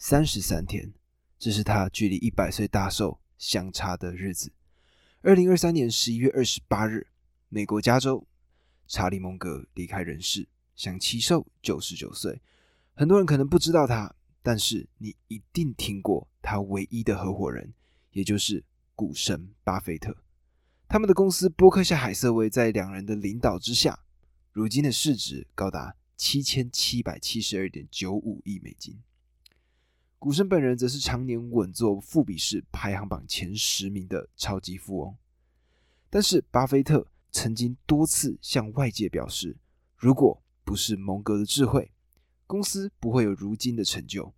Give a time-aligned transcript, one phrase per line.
[0.00, 0.92] 三十三天，
[1.40, 4.52] 这是他距离一百岁大寿相差的日子。
[5.22, 7.08] 二零二三年十一月二十八日，
[7.48, 8.24] 美国加州，
[8.86, 12.40] 查理·蒙格离开人世，享其寿九十九岁。
[12.94, 17.74] 很多人可能不知道他，但是你一定听过他唯一的合伙人，
[18.12, 20.16] 也就是股神巴菲特。
[20.86, 24.04] 他们的公司波克夏·海瑟威在两人的领导之下，
[24.52, 28.96] 如今的市值高达七千七百七十二点九五亿美金。
[30.18, 35.16] 股神本人则是常年稳坐富比士排行榜前十名的超级富翁，
[36.10, 39.56] 但是巴菲特曾经多次向外界表示，
[39.96, 41.92] 如果不是蒙格的智慧，
[42.48, 44.34] 公司不会有如今的成就。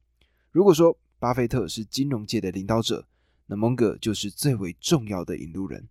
[0.51, 3.09] 如果说巴菲特是金融界的领导者，
[3.47, 5.89] 那蒙格就是最为重要的引路人。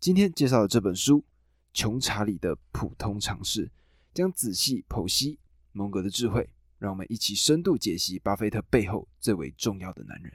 [0.00, 1.18] 今天介绍的这本书
[1.72, 3.66] 《穷查理的普通常识》，
[4.12, 5.38] 将仔细剖析
[5.70, 6.50] 蒙格的智慧。
[6.84, 10.30] 让我们一起深度解析巴菲特背后最为重要的男人。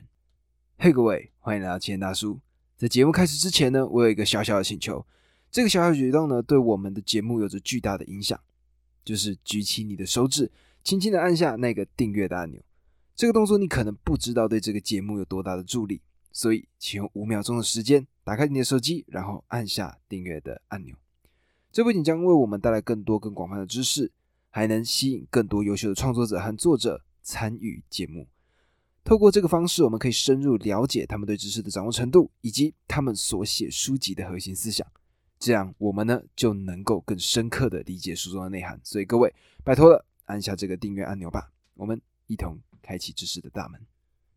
[0.80, 2.40] 嘿，各位，欢迎来到奇言大叔。
[2.76, 5.06] 在节目开始之前呢，我有一个小小的请求。
[5.52, 8.40] 这个小小举动呢，对我们的节目有着巨大的影响，
[9.06, 10.52] 就是举起你的手指，
[10.84, 12.60] 轻轻的按下那个订阅的按钮。
[13.16, 20.96] 这个动作你可能不知道对这个节目有多大的助力，所以请用五秒钟的时间打开你的手机，然后按下订阅的按钮。
[21.72, 24.12] 这不仅将为我们带来更多更广泛的知识。
[24.50, 28.28] 还能吸引更多优秀的创作者和作者参与节目。
[29.04, 34.86] 透过这个方式，我们可以深入了解他们对知识的掌握程度，以及他们所写书籍的核心思想。
[35.40, 38.80] 这样，我们呢就能够更深刻的理解书中的内涵。
[38.84, 39.34] 所以，各位，
[39.64, 43.82] 拜托了，按下这个订阅按钮吧，我们一同开启知识的大门。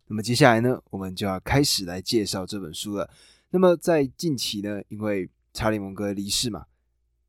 [0.06, 3.10] 那么，接下来呢，我们就要开始来介绍这本书了。
[3.50, 6.66] 那么，在近期呢，因为查理·蒙格离世嘛。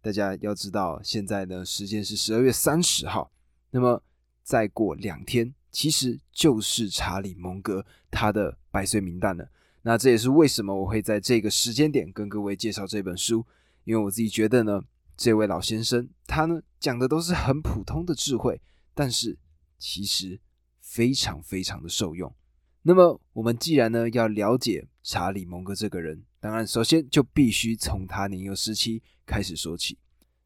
[0.04, 3.32] 大家要知道，现在呢时间是十二月三十号，
[3.72, 4.04] 那么
[4.44, 9.50] 再过两天，其实就是查理·蒙格他的百岁名单了。
[9.84, 13.46] 那这也是为什么我会在这个时间点跟各位介绍这本书，
[13.86, 14.84] 因为我自己觉得呢，
[15.16, 18.60] 这位老先生他呢讲的都是很普通的智慧，
[18.94, 19.38] 但是
[19.80, 20.38] 其实
[20.82, 22.36] 非常非常的受用。
[22.82, 29.02] 那么我们既然呢要了解查理·蒙格这个人，当然首先就必须从他年幼时期。
[29.26, 29.98] 开始说起，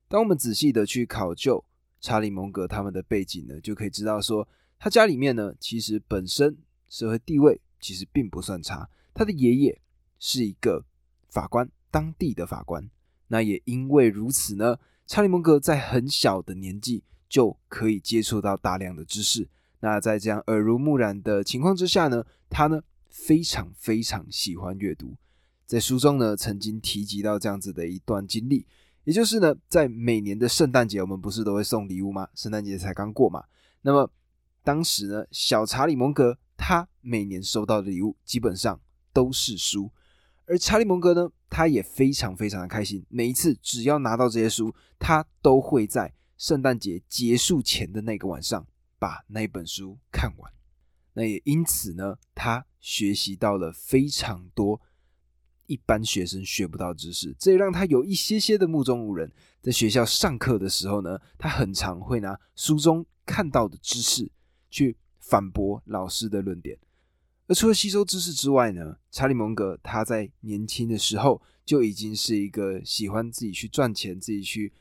[0.07, 1.63] 当我们仔细的去考究
[1.99, 6.57] 查理·蒙格他们的背景呢，就可以知道说，他家里面呢，其实本身
[6.87, 8.89] 社会地位其实并不算差。
[9.13, 9.81] 他的爷爷
[10.19, 10.85] 是一个
[11.29, 12.89] 法官，当地的法官。
[13.27, 19.49] 那也因为如此呢，查理·蒙格在很小的年纪就可以接触到大量的知识。
[19.79, 25.15] 那在这样耳濡目染的情况之下呢，他呢非常非常喜欢阅读。
[25.67, 28.65] 在书中呢，曾经提及到这样子的一段经历，
[29.03, 32.29] 也就是呢，在每年的圣诞节，我们不是都会送礼物吗？
[32.33, 33.43] 圣诞节才刚过嘛，
[33.81, 34.09] 那么
[34.63, 38.79] 当时呢，小查理蒙格他每年收到的礼物基本上
[39.11, 39.91] 都是书，
[40.45, 48.65] 而查理蒙格呢，他也非常非常的开心，每一次只要拿到这些书，他都会在圣诞节结束前的那个晚上
[48.97, 50.49] 把那本书看完。
[51.11, 54.79] 那也因此呢，他学习到了非常多。
[55.67, 59.31] 一般学生学不到知识，这也让他有一些些的目中无人。
[59.61, 64.31] 在学校上课的时候呢，他很常会拿书中看到的知识
[64.69, 66.79] 去反驳老师的论点。
[67.47, 74.71] 而除了吸收知识之外呢，查理蒙格他在年轻的时候就已经是一个喜欢自己去赚钱、自己去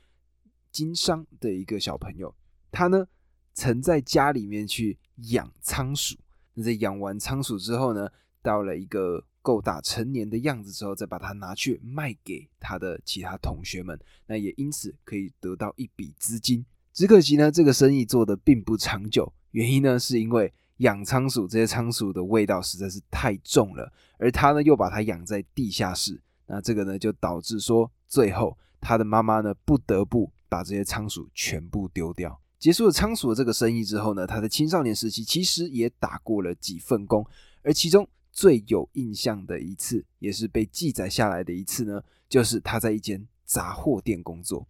[0.70, 2.34] 经商的一个小朋友。
[2.70, 3.06] 他呢，
[3.52, 4.98] 曾在家里面去
[5.30, 6.16] 养仓鼠。
[6.54, 8.08] 那在养完仓鼠之后呢，
[8.40, 9.24] 到了一个。
[9.46, 13.96] 够大成年的样子之后，再把它拿去卖给他的其他同学们，
[14.26, 16.66] 那也因此可以得到一笔资金。
[16.92, 19.32] 只可惜呢，这个生意做的并不长久。
[19.52, 32.36] 原因呢，是因为养仓鼠这些仓鼠的味道实在是太重了，而他呢又把它养在地下室，那这个呢就导致说，最后他的妈妈呢不得不把这些仓鼠全部丢掉。
[32.58, 37.24] 结束了仓鼠的这个生意之后呢，他的青少年时期其实也打过了几份工，
[37.62, 38.08] 而其中。
[38.36, 44.68] 最有印象的一次，也是被记载下来的一次呢，就是他在一间杂货店工作。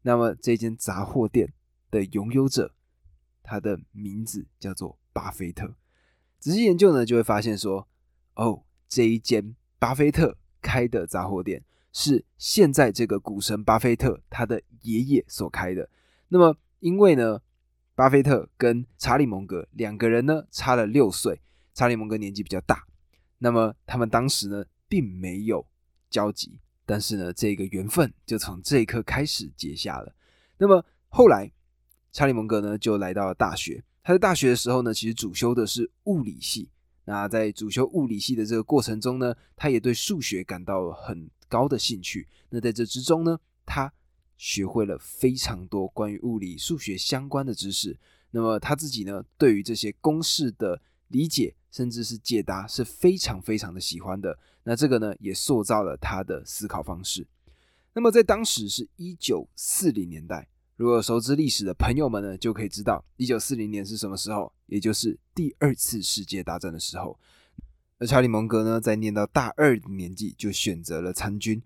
[0.00, 1.52] 那么这间杂货店
[1.90, 2.72] 的拥有者，
[3.42, 5.74] 他的名字叫做巴菲特。
[6.38, 7.86] 仔细研究呢，就会发现说，
[8.36, 11.62] 哦，这一间巴菲特开的杂货店
[11.92, 15.86] 是现在这个股神巴菲特他的爷爷所开的。
[16.28, 17.42] 那么因为呢，
[17.94, 21.42] 巴菲特跟查理蒙格两个人呢差了六岁，
[21.74, 22.86] 查理蒙格年纪比较大。
[23.42, 25.66] 那么他们当时呢，并没有
[26.08, 30.14] 交集，但是呢，这个缘分就从这一刻开始结下了。
[30.58, 31.50] 那么后来，
[32.12, 33.82] 查理蒙格呢就来到了大学。
[34.04, 36.70] 他在大学的时候呢，其实主修的是物理系。
[37.04, 42.28] 那在主修物理系的这个过程中呢，他也对数学感到很高的兴趣。
[42.50, 43.36] 那在这之中呢，
[43.66, 43.92] 他
[44.38, 47.98] 学会了非常多关于物理、数学相关的知识。
[48.30, 54.38] 那么他自己呢，对于这些公式的理解，甚至是解答，是非常非常的喜欢的。
[54.62, 57.26] 那这个呢，也塑造了他的思考方式。
[57.94, 60.46] 那么在当时是一九四零年代。
[60.76, 67.18] 如果熟知历史的朋友们呢，就可以知道一九四零年是什么时候，也就是第二次世界大战的时候。
[67.98, 71.62] 而查理蒙格呢，在念到大二的年纪就选择了参军，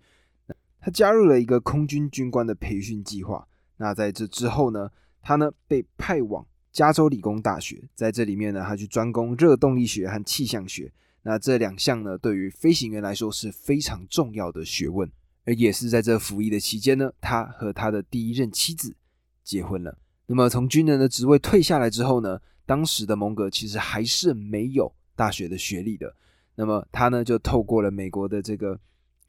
[0.79, 3.47] 他加入了一个空军军官的培训计划。
[3.77, 6.45] 那在这之后呢，他呢被派往
[6.77, 10.93] 加州理工大学，在这里面呢，他去专攻热动力学和气象学。
[11.23, 15.11] 那这两项呢，对于飞行员来说是非常重要的学问。
[15.45, 18.95] 而也是在这服役的期间呢，他和他的第一任妻子。
[19.43, 19.97] 结婚了。
[20.27, 26.15] 那么从军人的职位退下来之后呢，当时的蒙格其实还是没有大学的学历的。
[26.53, 28.79] 那么他呢就透过了美国的这个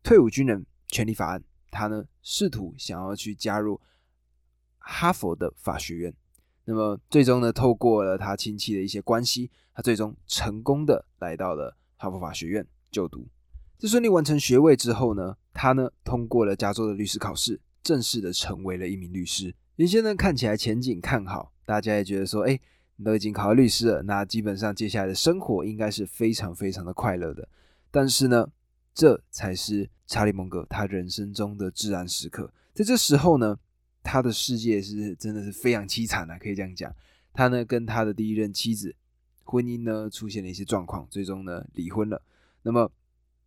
[0.03, 3.81] 退伍军人权利法案，他呢试图想要去加入
[4.77, 6.13] 哈佛的法学院。
[6.71, 13.27] 那么最终呢，透过了他亲戚的一些关系，他最终成功的来到了哈佛法学院就读。
[13.79, 19.55] 在顺利完成学位之后呢，他呢通过了加州的律师考试，正式的成为了一名律师。
[19.77, 22.61] 原先呢看起来前景看好，大家也觉得说，哎，
[22.97, 27.49] 你都已经考了律师了，那基本上接下来的生活应该是非常非常的快乐的。
[27.91, 28.47] 但是呢，
[28.93, 32.53] 这才是查理蒙格他人生中的至暗时刻。
[32.75, 33.59] 在这时候呢，
[34.11, 36.91] 他的世界是真的是非常凄惨的，可以这样讲。
[37.35, 38.97] 他呢跟他的第一任妻子
[39.45, 42.23] 婚姻呢出现了一些状况，最终呢离婚了。
[42.63, 42.91] 那么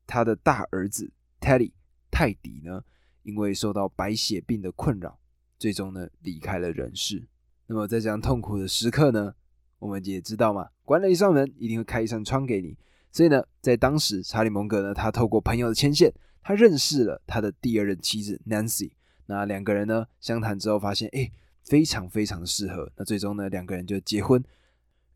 [0.06, 1.74] 他的大儿子泰迪
[2.12, 2.84] 泰迪呢，
[3.24, 5.18] 因为受到白血病的困扰。
[5.58, 7.28] 最终呢，离开了人世。
[7.66, 9.34] 那么在这样痛苦的时刻呢，
[9.80, 12.78] 我们也知道嘛，关了一扇门，一定会开一扇窗给你。
[13.12, 16.14] 所以呢，在当时，查理蒙格呢，他透过朋友的牵线，
[16.44, 18.92] 他认识了他的第二任妻子 Nancy。
[19.32, 21.32] 那两个人呢，相谈之后发现，哎，
[21.64, 22.92] 非常非常的适合。
[22.96, 24.44] 那最终呢，两个人就结婚。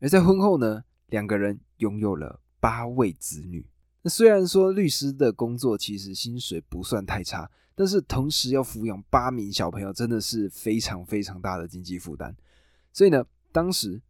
[0.00, 3.66] 而在婚后呢，两个人拥有了八位子女。
[4.02, 7.50] 那虽然说律师的工作其实薪水不算太差。
[7.78, 12.34] 但是同时要抚养八名小朋友，真的是非常非常大的经济负担。
[12.90, 13.22] 所以呢，
[13.52, 14.00] 当时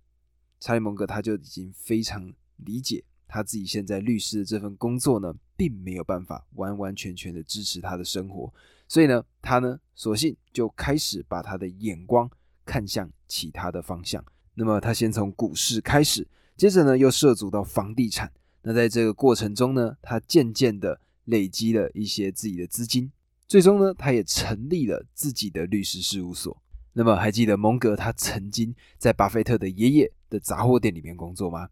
[0.60, 8.54] 查理蒙格他就已经非常理解他自己现在律师的这份工作呢，并没有办法完完全全的支持他的生活。
[8.88, 12.30] 所以呢，他呢，索性就开始把他的眼光
[12.64, 14.24] 看向其他的方向。
[14.54, 18.32] 那么他先从股市开始，接着呢又涉足到房地产。
[18.62, 23.12] 那在这个过程中呢，他渐渐的累积了一些自己的资金。
[23.46, 26.60] 最终呢，他也成立了自己的律师事务所。
[26.94, 31.68] 那么，还记得蒙格他曾经在巴菲特的爷爷的杂货店里面工作吗？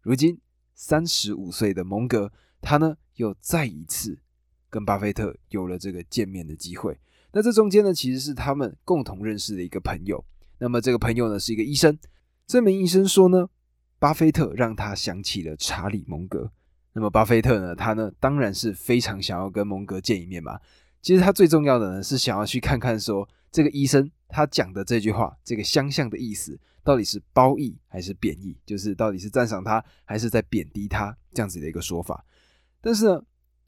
[0.00, 0.40] 如今
[0.74, 2.32] 三十五岁的蒙格，
[2.62, 4.18] 他呢又再一次
[4.70, 6.98] 跟巴菲特有了这个见面的机会。
[7.32, 10.24] 那这中间呢，其实是他们共同认识的一个朋友。
[10.58, 11.98] 那么这个朋友呢是一个医生。
[12.46, 13.48] 这名医生说呢，
[13.98, 16.50] 巴菲特让他想起了查理蒙格。
[16.92, 20.58] 那么巴菲特呢，他呢当然是非常想要跟蒙格见一面嘛。
[21.00, 32.24] 其实他最重要的呢，是想要去看看说这个医生他讲的这句话，这个相像的意思到底是褒义还是贬义，就是到底是赞赏他还是在贬低他这样子的一个说法。
[32.80, 33.22] 但是呢，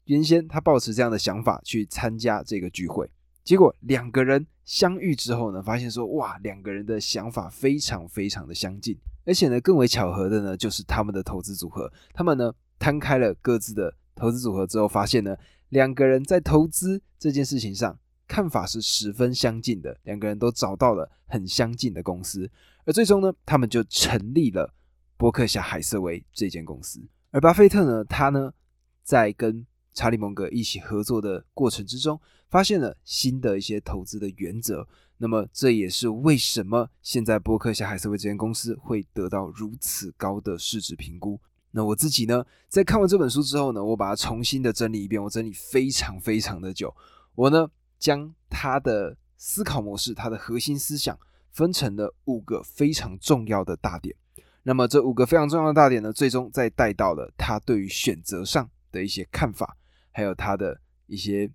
[0.05, 3.09] 原先他抱持这样的想法去参加这个聚会，
[3.43, 15.35] 结果两个人相遇之后呢，发现说哇，两个人的想法非常非常的相近，而且呢，更为巧合的呢，就是他们的投资组合，他们呢摊开了各自的投资组合之后，发现呢。
[15.69, 22.47] 两个人在投资这件事情上看法是十分相近的，两个人都找到了很相近的公司，
[22.85, 24.71] 而最终呢，他们就成立了
[25.17, 27.01] 伯克夏海瑟威这间公司。
[27.31, 28.53] 而巴菲特呢，他呢
[29.01, 32.19] 在跟查理蒙格一起合作的过程之中，
[32.49, 34.87] 发现了新的一些投资的原则。
[35.17, 41.39] 那么这也是为什么现在伯克夏海瑟威这间公司会得到如此高的市值评估。
[41.71, 46.93] 那我自己呢，在看完这本书之后呢，我把它重新的整理一遍，我整理非常非常的久。
[47.35, 51.17] 我呢，将他的思考模式、他的核心思想
[51.51, 54.15] 分成了五个非常重要的大点。
[54.63, 59.75] 那么这五个非常重要的大点呢，最终再带到了他对于选择上的一些看法，
[60.13, 61.51] 还有他的一些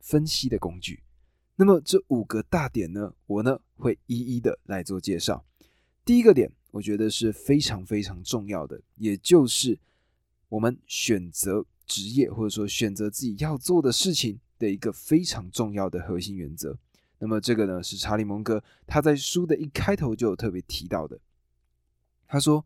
[0.00, 1.02] 分析的工具。
[1.56, 5.42] 那么这五个大点呢，我呢会一一的来做介绍。
[6.04, 6.52] 第一个点。
[6.72, 9.76] 我觉得是非常非常重要的，也就是
[10.48, 16.78] 我们选择职业或者说选择自己要做的事情的一个非常重要的核心原则。
[17.18, 21.18] 那么这个呢，是查理蒙格他在书的一开头就有特别提到的。
[22.28, 22.64] 他说：“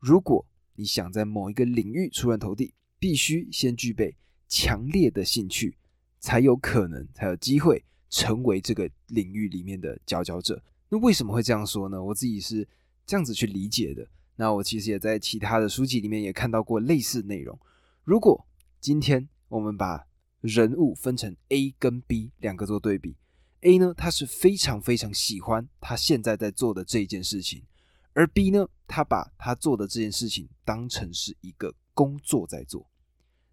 [0.00, 0.46] 如果
[0.76, 4.16] 你想在某一个领域出人头地，必须先具备
[4.48, 5.76] 强烈的兴趣，
[6.18, 12.02] 才有可能才有机会成为这个领域里面的佼佼者。”那为什么会这样说呢？
[12.02, 12.66] 我自己是
[13.06, 14.06] 这样子去理解的。
[14.36, 17.58] 那我其实也在其他的书籍里面也看到过类似内容。
[18.04, 18.46] 如果
[18.80, 20.06] 今天我们把
[20.40, 23.16] 人物分成 A 跟 B 两个做对比
[23.62, 27.64] ，A 呢，他是非常非常喜欢他现在在做的这一件事情，
[28.12, 32.88] 而 B 呢，他把他做的这件事情当成是一个工作在做。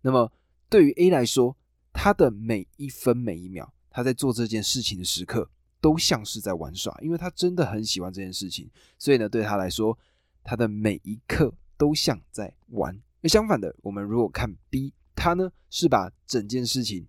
[0.01, 0.31] 那么
[0.75, 1.55] 对于 A 来说，
[1.93, 9.97] 他的每一分每一秒，他在做这件事情的时刻，都像是在玩耍，因为他真的很喜欢这件事情，所以呢，对他来说。
[10.43, 13.01] 他的每一刻都像在玩。
[13.21, 17.07] 那相反的，我们如果看 B，他呢是把整件事情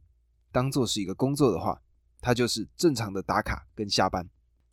[0.53, 1.83] 当做是一个工作的话，
[2.21, 4.27] 他就是正常的打卡跟下班，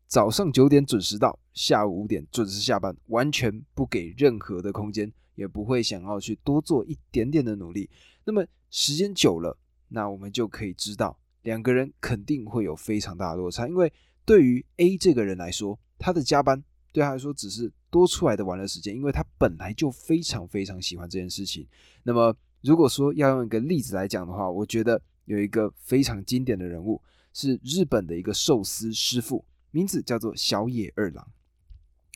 [0.08, 7.90] 早上九点准时到，下午五点准时下班，完全不给任何的空间，也不会想要去多做一点点的努力。
[8.24, 9.56] 那么时间久了，
[9.89, 13.68] 那我们就可以知道，两个人肯定会有非常大的落差。
[13.68, 13.94] 因为
[14.25, 17.72] 对于 A 这个人来说，他的加班对他来说只是。
[17.94, 21.68] 多出来的玩乐时间，因为他本来就非常非常喜欢这件事情。
[22.01, 27.00] 那么，如果说要用一个例子来讲的话，我觉得有一个非常经典的人物
[27.34, 31.24] 是日本的一个寿司师傅，名字叫做小野二郎。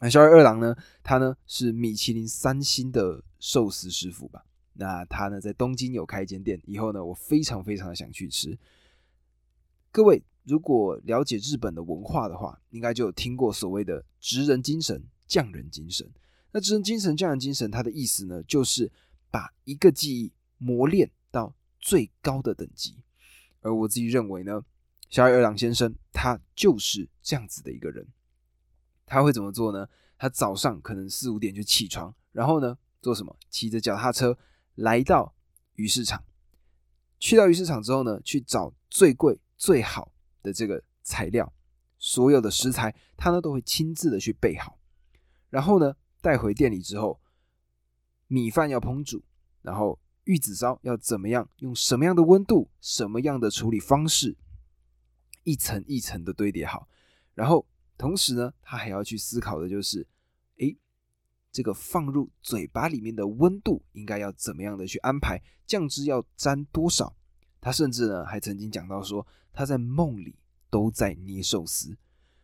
[0.01, 4.43] 那小野二郎呢，他呢是米其林三星的寿司师傅吧？
[4.77, 8.57] 那他呢在东京有开一间店，以后呢我非常非常的想去吃。
[9.91, 15.03] 各位如果了解日本的文化的话，应该就有听过所谓的职人精神。
[15.29, 16.09] 匠人精神，
[16.53, 18.89] 那职人精神、匠人精神，它的意思呢，就是
[19.29, 22.95] 把一个技艺磨练到最高的等级。
[23.59, 24.63] 而我自己认为呢，
[25.09, 28.07] 小野二郎先生他就是这样子的一个人。
[29.05, 29.85] 他会怎么做呢？
[30.17, 33.37] 他早上可能四五点就起床，然后呢做什么？
[33.49, 34.37] 骑着脚踏车
[34.77, 35.35] 来到
[35.73, 36.23] 鱼市场。
[37.19, 41.51] 去到鱼市场之后呢，去找最贵最好的这个材料，
[41.97, 44.79] 所有的食材他呢都会亲自的去备好。
[45.49, 47.19] 然后呢，带回店里之后，
[48.27, 49.23] 米饭要烹煮，
[49.61, 54.37] 然后玉子烧要怎么样，用什么样的温度，什么样的处理方式，
[55.43, 56.87] 一层一层的堆叠好。
[57.33, 57.65] 然后
[57.97, 60.05] 同时呢，他还要去思考的就是，
[61.57, 67.15] 这个放入嘴巴里面的温度应该要怎么样的去安排，酱汁要沾多少。
[67.59, 70.35] 他甚至呢，还曾经讲到说，他在梦里
[70.69, 71.97] 都在捏寿司。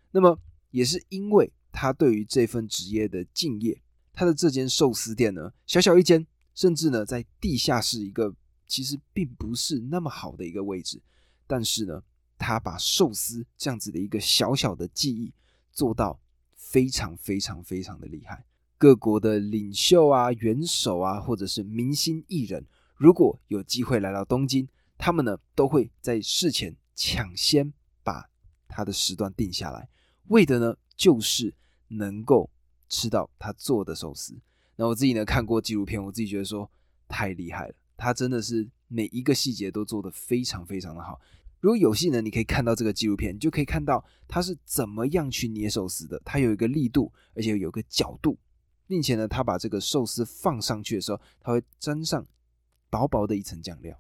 [0.10, 0.40] 那么
[0.72, 1.54] 也是因为。
[1.76, 3.82] 他对于这份职业的敬业，
[4.14, 8.36] 他的这间寿司店呢，小小一间，甚至呢在地下室一个
[8.68, 11.02] 其实并不是那么好的一个位置，
[11.48, 12.04] 但是呢，
[12.38, 15.34] 他把寿司这样子的一个小小的技艺
[15.72, 16.20] 做到
[16.56, 18.46] 非常非常非常的厉害。
[18.84, 22.66] 各国的领袖啊、元首啊，或者是明星艺人，
[22.98, 27.72] 如果有机会来到东京，他们呢都会在事前抢先
[28.04, 28.30] 把
[28.68, 29.88] 他的时段定下来，
[30.28, 31.56] 为的呢就是。
[31.90, 32.50] 能够
[32.90, 34.36] 吃到他做的寿司，
[34.78, 36.68] 那我自己呢看过纪录片，我自己觉得说
[37.08, 41.22] 太厉害了，他真的是每一个细节都做得非常非常的好。
[41.60, 46.20] 如果有幸呢，你可以看到这个纪录片，你就可以看到他是怎么样去捏寿司的。
[46.26, 48.40] 他有一个力度，而且有个角度，
[48.88, 52.26] 并且呢，他把这个寿司放上去的时候，他会沾上
[52.90, 54.00] 薄薄的一层酱料，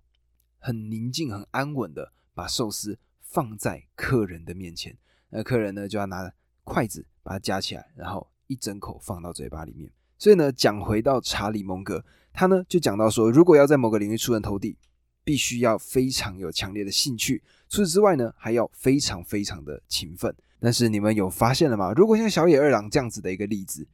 [0.60, 4.98] 很宁静、很安稳的把寿司放在客人的面前。
[5.30, 6.32] 那客人呢就要拿
[6.64, 7.06] 筷子。
[7.26, 9.90] 把它夹起来，然后一整口放到嘴巴里面。
[10.18, 14.78] 所以呢，讲回到查理蒙格，他呢就讲到说，如果要在某个领域出人头地，
[15.24, 17.42] 必须要非常有强烈的兴趣。
[17.70, 20.36] 除此之外呢，还要非常非常的勤奋。
[20.60, 21.94] 但是你们有发现了吗？
[21.94, 23.88] 如果像小野二郎这样子的一个例子，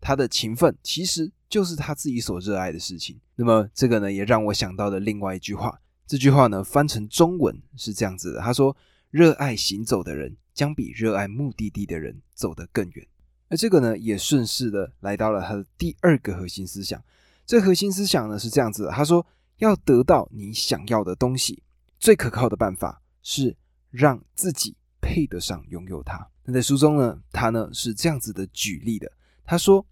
[0.00, 3.18] 他的勤奋其实就是他自己所热爱的事情。
[3.34, 5.80] 那么这个呢，也让我想到了另外一句话。
[6.06, 8.76] 这句话呢，翻成中文是这样子的：他说，
[9.10, 10.36] 热爱行走的人。
[10.56, 13.06] 将比热爱目的地的人走得更远。
[13.50, 16.98] 而这个呢，也顺势的来到了他的第二个核心思想。
[17.44, 19.26] 这核心思想呢是这样子的：他说，
[19.58, 21.62] 要得到你想要的东西，
[21.98, 23.54] 最可靠的办法是
[23.90, 26.26] 让自己配得上拥有它。
[26.42, 29.12] 那在书中呢，他呢是这样子的举例的：
[29.46, 29.86] 他说，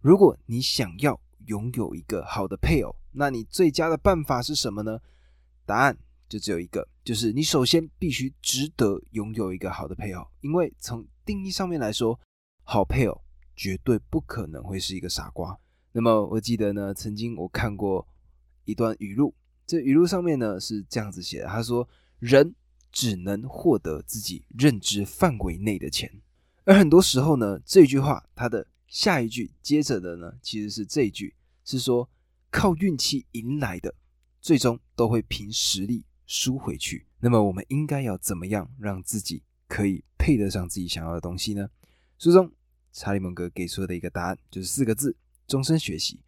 [0.00, 5.00] 如果你想要拥有一个好的配偶，那你最佳的办法是什么呢？
[5.66, 5.98] 答案。
[6.26, 12.18] 就只有一个，就是你首先必须值得拥有一个好的配偶，因为从定义上面来说，
[12.64, 13.22] 好配偶
[13.54, 15.56] 绝对不可能会是一个傻瓜。
[15.92, 18.08] 那么我记得呢，曾经我看过
[18.64, 19.34] 一段语录，
[19.66, 21.86] 这语录上面呢是这样子写的：他说，
[22.18, 22.54] 人
[22.90, 26.10] 只能获得自己认知范围内的钱，
[26.64, 31.34] 而很多时候呢，这句话它的下一句接着的呢，其实是这一句，
[31.64, 32.08] 是说
[32.48, 33.92] 靠运气赢来的，
[34.40, 37.04] 最终都会凭实力输回去。
[37.18, 41.68] 那么我们应该要怎么样让自己可以配得上自己想要的东西呢？
[42.20, 42.48] 书中
[42.92, 45.16] 查理蒙格给出的一个答案就是四个字：
[45.48, 46.20] 终身学习。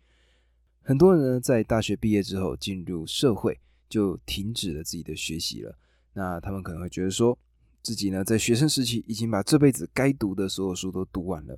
[0.82, 5.78] 很多人呢在大学毕业之后进入社会，就停止了自己的学习了。
[6.14, 7.38] 那他们可能会觉得说，
[7.80, 11.56] 自己呢在学生时期已经把这辈子该读的所有书都读完了。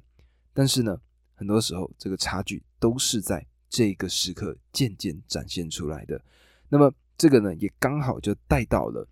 [0.58, 1.00] 但是呢，
[1.36, 6.20] 很多时候这个差距都是在这个时刻渐渐展现出来的。
[6.68, 9.08] 那么这个呢，也刚好就带到了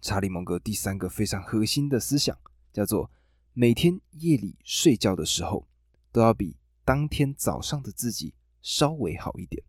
[0.00, 2.38] 查理蒙格第三个非常核心的思想，
[2.72, 3.10] 叫做
[3.52, 5.66] 每天夜里睡觉的时候
[6.12, 8.32] 都要比当天早上的自己
[8.62, 9.60] 稍微好一点。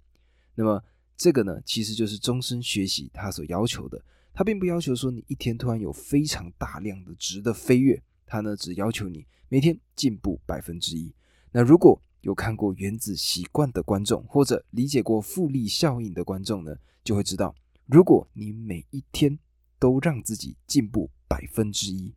[0.54, 0.84] 那么
[1.18, 4.00] 这个呢，其实就是终身学习他所要求的。
[4.36, 11.14] 他并不要求说你一天突然有非常大量的值的飞跃，他呢只要求你每天进步百分之一。
[11.52, 17.56] 那如果有看过《原子习惯》的观众，或者理解过复利效应的观众呢，就会知道，
[17.86, 19.38] 如果你每一天
[19.78, 22.14] 都让自己进步百分之一，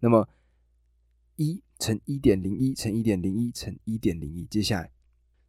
[0.00, 0.28] 那么
[1.36, 4.90] 一乘一点零一乘一点零一乘一点零一，接下来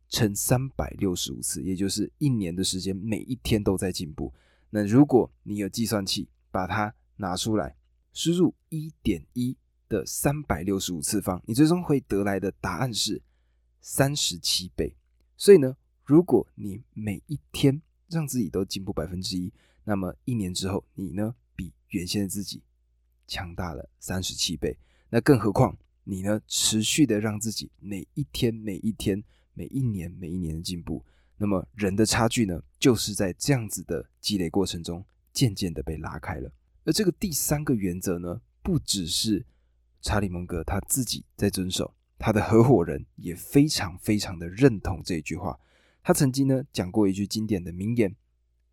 [0.10, 4.34] 乘三百六十五次，也就是一年的时间，每一天都在进步。
[4.72, 7.76] 那如果你有计算器，把它拿出来，
[8.12, 9.56] 输入一点一
[9.90, 13.22] 的三百六十五次方，你最终会得来的答案是
[13.82, 14.96] 三十七倍。
[15.36, 19.52] 所以呢，如果你每一天让自己都进步百分之一，
[19.84, 22.62] 那么一年之后，你呢比原先的自己
[23.28, 24.78] 强大了三十七倍。
[25.10, 31.04] 那更何况你呢持续的让自己每一天、每一天、每一年、每一年的进步。
[31.38, 36.52] 那么人的差距呢，就是在这样子的积累过程中，渐渐的被拉开了。
[36.84, 39.46] 而这个第三个原则呢，不只是
[40.02, 45.60] 查理蒙格他自己在遵守，他的合伙人也非常非常的认同这一句话。
[46.02, 48.16] 他曾经呢讲过一句经典的名言，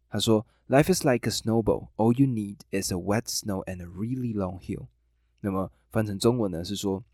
[0.08, 1.90] 他说：“Life is like a snowball.
[1.96, 4.86] All you need is a wet snow and a really long hill。”
[5.40, 7.04] 那么翻成中文呢是说，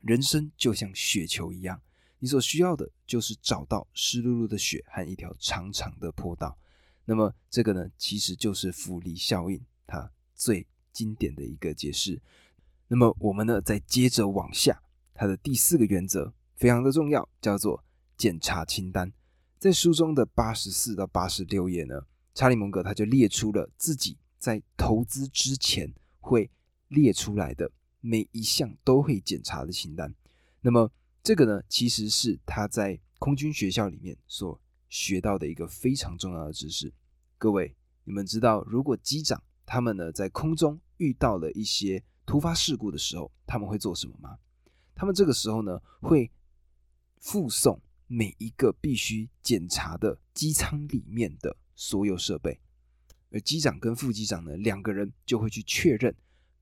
[0.00, 1.80] 人生就像雪球一样。
[2.18, 6.56] 你所需要的就是找到湿漉漉的雪和一条长长的坡道。
[7.04, 12.22] 那么这个呢，其实就是复利效应它最经典的一个解释。
[12.88, 14.82] 那么我们呢，再接着往下，
[15.14, 17.82] 它的第四个原则非常的重要，叫做
[18.16, 19.12] 检查清单。
[19.58, 22.02] 在书中的八十四到八十六页呢，
[22.34, 26.50] 查理蒙格他就列出了自己在投资之前会
[26.88, 27.70] 列出来的
[28.00, 30.14] 每一项都会检查的清单。
[30.60, 30.90] 那么
[31.22, 36.92] 这个呢，其实是他在空军学校里面所学到的一个非常重要的知识。
[37.38, 44.38] 各位，你们知道，如果机长他们呢在空中遇到了一些突发事故的时候，他们会做什么吗？
[44.94, 46.30] 他们这个时候呢，会
[47.18, 52.60] 附送每一个必须检查的机舱里面的所有设备，
[53.30, 56.14] 而机长跟副机长呢两个人就会去确认。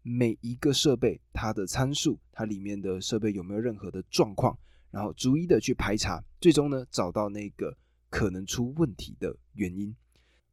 [0.05, 4.59] 每一个设备它的参数，它里面的设备有没有任何的状况，
[4.91, 7.79] 然后逐一的去排查，最终呢找到那个
[8.11, 9.95] 可能出问题的原因。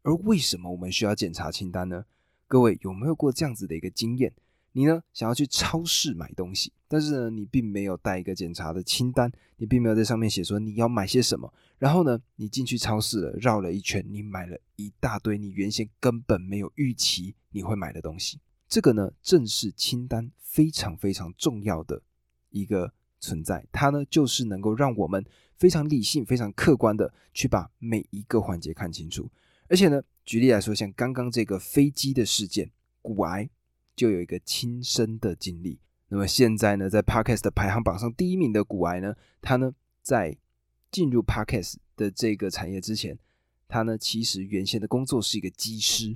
[0.04, 2.06] 而为什么我们需要检查清单呢？
[2.48, 4.32] 各位有没有过这样子的一个经验？
[4.72, 18.40] 你呢想要去超市买东西，但是呢你并没有带一个检查的清单，你并没有在上面写说你要买些什么，然后呢你进去超市了，绕了一圈，你买了一大堆你原先根本没有预期你会买的东西。
[18.68, 22.00] 这个呢，正是清单非常非常重要的
[22.52, 23.66] 一个存在。
[23.72, 25.26] 它呢，就是能够让我们
[25.58, 29.28] 非常理性、非常客观的去把每一个环节看清楚。
[29.68, 32.70] 而且呢，举例来说，像刚刚这个飞机的事件，
[33.02, 33.50] 骨癌
[34.00, 35.78] 就有一个亲身的经历。
[36.08, 40.38] 那么现在呢，在 Podcast 的排行榜上第一名的古癌呢，他呢在
[40.90, 43.20] 进入 Podcast 的这个产业之前，
[43.68, 46.16] 他呢其实原先的工作是一个机师。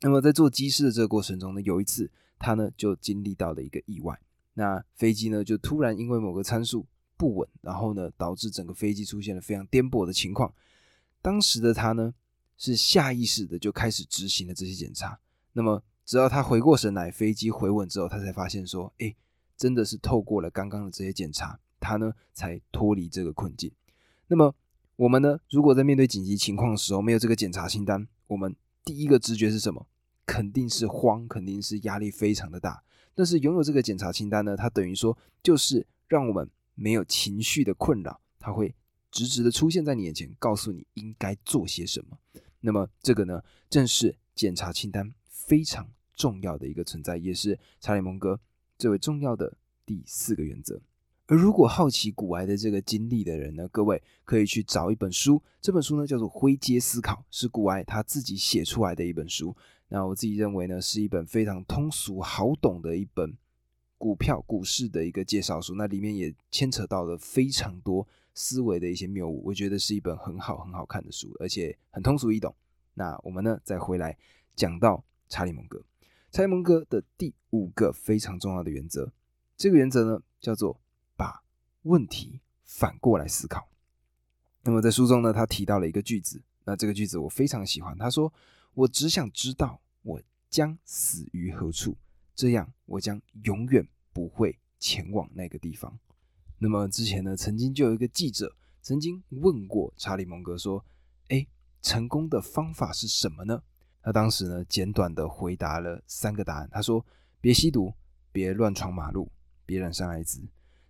[0.00, 4.18] 那么在做机师的这个过程中呢，有一次他呢就经历到了一个意外，
[4.54, 6.86] 那飞机呢就突然因为某个参数
[7.18, 10.50] 不稳，然后呢导致整个飞机出现了非常颠簸的情况。
[11.20, 12.14] 当时的他呢
[12.56, 15.20] 是下意识的就开始执行了这些检查。
[15.52, 19.14] 那么直到他回过神来，飞机回稳之后，他才发现说，哎，
[19.56, 23.70] 真的是透过了刚刚的这些检查，他呢才脱离这个困境。
[24.26, 24.52] 那么
[24.96, 29.86] 我们呢，如果在面对紧急情况的时候没有这个检查清单，我们第一个直觉是什么？
[30.26, 32.82] 肯定是慌，肯定是压力非常的大。
[33.14, 38.74] 但是拥有这个检查清单呢，它等于说就是让我们没有情绪的困扰，它会
[39.12, 42.18] 直直的出现在你眼前，告诉你应该做些什么。
[42.58, 45.88] 那么这个呢，正是检查清单非常
[46.20, 48.38] 重要的一个存在，也是查理蒙格
[48.76, 49.56] 最为重要的
[49.86, 50.78] 第四个原则。
[51.24, 59.56] 而如果好奇古癌的这个经历的人呢，各位可以去找一本书，这本书呢叫做《灰阶思考》，是古癌他自己写出来的一本书。
[59.88, 63.34] 那我自己认为呢，是一本非常通俗好懂的一本
[63.96, 65.74] 股票股市的一个介绍书。
[65.76, 72.54] 那里面也牵扯到了非常多思维的一些谬误，我觉得是一本很好很好看的书，而且很通俗易懂。
[72.94, 74.16] 那我们呢再回来
[74.56, 75.80] 讲到查理蒙格，
[76.32, 79.12] 查理蒙格的第五个非常重要的原则，
[79.56, 80.80] 这个原则呢叫做
[81.16, 81.42] 把
[81.82, 83.68] 问题反过来思考。
[84.62, 88.32] 那么在书中呢，他提到了一个句子，那这个句子我非常喜欢，他说。
[88.72, 91.96] 我只想知道我将死于何处，
[92.36, 95.98] 这样我将永远不会前往那个地方。
[96.58, 100.84] 那么之前呢，曾经就有一个记者曾经问过查理蒙格说
[101.30, 101.44] ：“哎，
[101.82, 103.64] 成功的方法是什么呢？”
[104.02, 106.68] 他当时呢，简短的回答了三个答案。
[106.72, 107.04] 他说
[107.40, 107.92] ：“别吸毒，
[108.32, 109.30] 别乱闯马路，
[109.66, 110.42] 别染上艾滋。”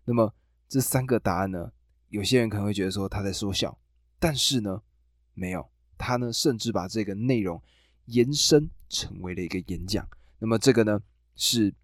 [0.06, 0.32] 那么
[0.68, 1.72] 这三个答案呢，
[2.08, 3.76] 有些人可能会觉得说他在说笑，
[4.18, 4.82] 但是呢，
[5.34, 5.68] 没有。
[5.98, 7.60] 他呢，甚至把这个内容
[8.06, 10.08] 延伸成为了一个演讲。
[10.38, 11.02] 那么这个呢，
[11.34, 11.74] 是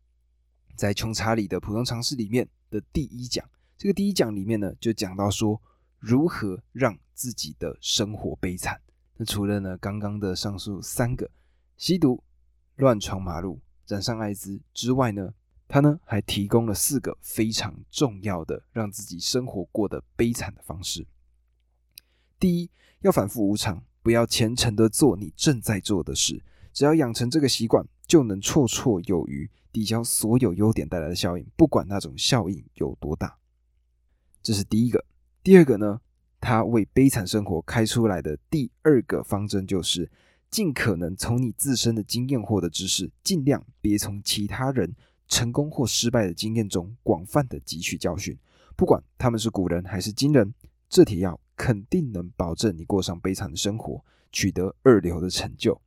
[0.74, 3.44] 在穷查理的普通常识里面的第一讲。
[3.76, 5.60] 这个第一讲里面呢，就讲到说
[5.98, 8.80] 如何让自己的生活悲惨。
[9.16, 11.30] 那除了呢刚刚的上述三个
[11.76, 12.22] 吸毒、
[12.76, 15.34] 乱闯马路、染上艾滋之外呢，
[15.68, 21.06] 他呢还提供了四个非常重要的让自己生活过得悲惨的方式。
[22.38, 23.82] 第一，要反复无常。
[24.02, 26.40] 不要虔诚的做你正在做的事，
[26.72, 33.36] 只要养成这个习惯，就能绰绰有余抵消所有优点带来的效应，不管那种效应有多大。
[34.44, 35.04] 这是第一个。
[35.42, 36.00] 第二个呢？
[36.46, 40.08] 他为悲惨生活开出来的第二个方针就是，
[40.48, 44.94] 尽可能从你自身的经验获得知识，尽量别从其他人
[45.26, 48.38] 成功或失败的经验中广泛的汲取教训，
[48.76, 50.54] 不管他们是古人还是今人。
[50.88, 51.40] 这帖药。
[51.58, 55.80] 肯定能保证你过上悲惨的生活，取得二流的成就。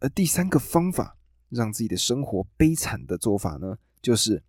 [0.00, 1.18] 而第三个方法，
[1.50, 4.42] 让自己的生活悲惨的做法呢，就是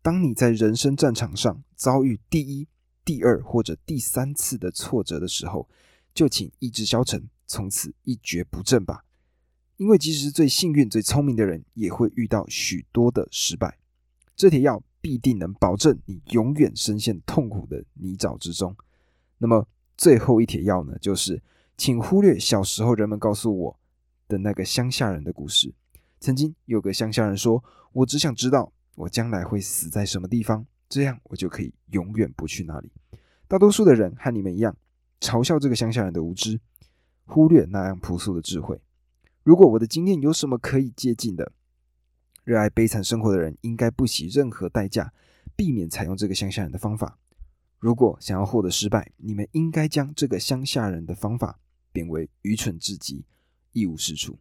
[0.00, 2.66] 当你在人生战场上遭遇第一、
[3.06, 5.68] 第二或者第三次的挫折的时候，
[6.12, 9.04] 就请意志消沉，从此一蹶不振吧。
[9.76, 13.78] 因为即使最幸运、最聪明的人，也会遇到许多的失败。
[14.34, 18.76] 这帖药必定能保证你永远深陷痛苦的泥沼之中。
[19.38, 21.40] 那么最后一帖药呢，就是
[21.76, 23.80] 请忽略小时候人们告诉我
[24.26, 25.72] 的那个乡下人的故事。
[26.18, 32.90] 曾经有个乡下人说：“我只想知道我将来会死在什么地方，这样我就可以永远不去那里。”
[33.48, 34.76] 大多数的人和你们一样，
[35.20, 36.60] 嘲笑这个乡下人的无知，
[37.24, 38.80] 忽略那样朴素的智慧。
[39.42, 41.52] 如果我的经验有什么可以借鉴的，
[42.42, 45.12] 热爱悲惨生活的人应该不惜任何代价，
[45.54, 47.18] 避免采用这个乡下人的方法。
[47.78, 51.60] 如果想要获得失败，你们应该将这个乡下人的方法
[51.92, 53.24] 变为愚蠢至极、
[53.72, 54.38] 一无是处。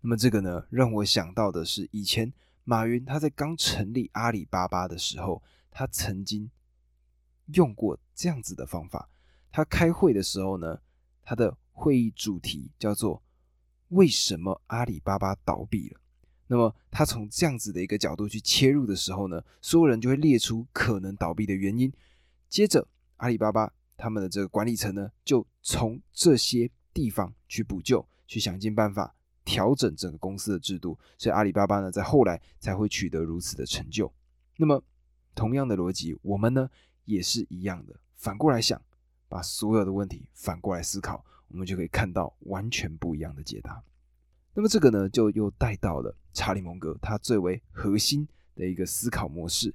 [0.00, 2.32] 那么这个呢，让我想到的是，以前
[2.64, 5.42] 马云他在刚成立阿里巴巴的时候，
[5.78, 6.50] 他曾经
[7.54, 9.08] 用过这样子的方法。
[9.52, 10.80] 他开会的时候呢，
[11.22, 13.22] 他的会议主题叫做
[13.90, 16.00] “为什么阿里巴巴倒闭了”。
[16.48, 21.92] 那么他从这样子的一个角度去切入的时候呢，所有人就会列出可能倒闭的原因。
[22.48, 22.88] 接着，
[23.18, 29.14] 阿里巴巴他们的这个管理层呢，就从这些地方去补救，去想尽办法
[29.44, 34.12] 调整整个公司的制度，所以阿里巴巴呢，在后来才会取得如此的成就。
[34.56, 34.82] 那么，
[35.38, 36.68] 同样的逻辑，我们呢
[37.04, 38.82] 也是一样的，反过来想，
[39.28, 43.80] 把所有的问题反过来思考，我们就可以看到完全不一样的解答。
[44.54, 49.72] 那么，这个呢，就又带到了查理蒙格他最为核心的一个思考模式。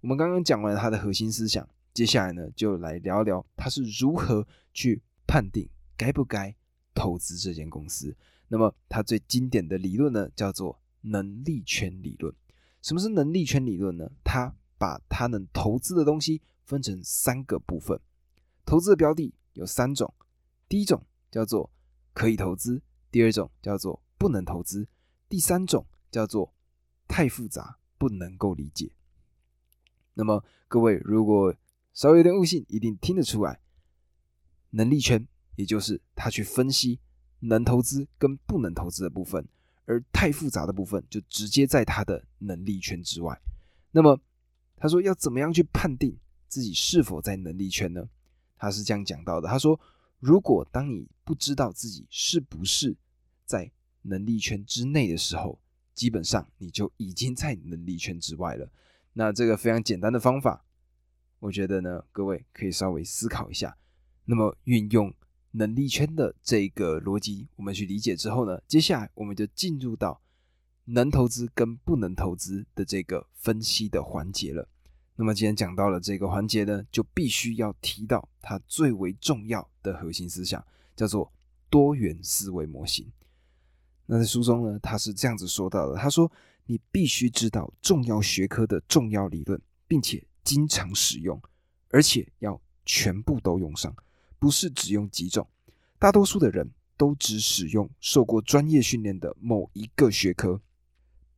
[0.00, 1.68] 我们刚刚讲完了他的核心思想。
[1.92, 6.56] 接下来呢，就来聊聊他是如何去判定该不该
[6.94, 8.16] 投资这间公司。
[8.48, 12.34] 那么，他最经典的理论呢，叫做能力圈理论。
[12.80, 14.10] 什么是能力圈理论呢？
[14.24, 17.98] 他把他能投资的东西分成三个部分，
[18.66, 20.12] 投资的标的有三种。
[20.68, 21.70] 第一种叫做
[22.12, 24.86] 可以投资，第二种叫做不能投资，
[25.26, 26.52] 第三种叫做
[27.08, 28.90] 太复杂不能够理解。
[30.12, 31.54] 那么，各位如果
[31.94, 33.60] 稍微有点悟性，一定听得出来。
[34.72, 37.00] 能力圈，也就是他去分析
[37.40, 39.48] 能投资跟不能投资的部分，
[39.86, 43.40] 而太复杂的部分就直接在他的能力圈之外。
[43.92, 44.20] 那么
[44.76, 46.16] 他说要怎么样去判定
[46.48, 48.08] 自己是否在能力圈呢？
[48.56, 49.78] 他是这样讲到的：他说，
[50.20, 52.96] 如果当你不知道自己是不是
[53.44, 53.70] 在
[54.02, 55.58] 能力圈之内的时候，
[55.94, 58.68] 基本上你就已经在能力圈之外了。
[59.12, 60.64] 那这个非常简单的方法。
[61.40, 63.76] 我觉得呢，各位可以稍微思考一下。
[64.24, 65.12] 那么运用
[65.50, 70.20] 能力圈的这个逻辑，我们去理解之后呢，接下来我们就进入到
[70.86, 74.68] 能投资跟不能投资的这个分析的环节了。
[75.16, 80.64] 那么今天讲到了这个环节呢，就必须要提到它最为重要的核心思想，
[80.96, 81.32] 叫做
[81.70, 83.10] 多元思维模型。
[84.06, 86.30] 那在书中呢，他是这样子说到的：他说，
[86.66, 91.40] 你必须知道重要学科的重要理论，并且经常使用，
[91.88, 93.94] 而且要全部都用上，
[94.38, 95.48] 不是只用几种。
[95.98, 100.60] 大多数的人都只使用受过专业训练的某一个学科，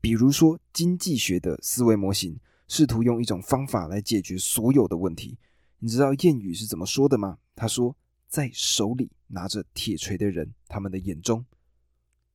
[0.07, 2.39] 比如说经济学的思维模型，
[2.69, 5.37] 试图用一种方法来解决所有的问题。
[5.81, 7.39] 你知道谚语是怎么说的吗？
[7.57, 7.97] 他说，
[8.29, 11.45] 在手里拿着铁锤的人，他们的眼中。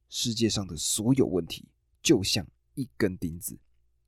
[0.09, 1.69] 世界上的所有问题
[2.03, 3.57] 就像一根钉子，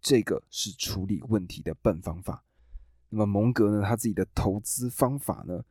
[0.01, 2.43] 这个是处理问题的笨方法。
[3.07, 3.81] 那么蒙格呢？
[3.87, 5.63] 他自己的投资方法呢，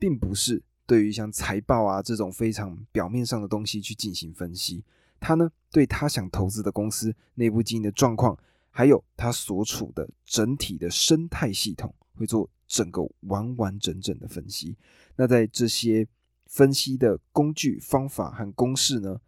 [0.00, 4.82] 并不是对于像财报啊这种非常表面上的东西去进行分析。
[5.20, 8.38] 他呢，对他想投资的公司内部经营的状况，
[8.70, 14.76] 还有他所处的整体的生态系统，会做整个完完整整的分析。
[15.16, 16.06] 那在这些
[16.46, 19.20] 分析的工具、方法和公式呢？